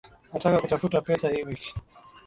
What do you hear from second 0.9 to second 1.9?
pesa hii wiki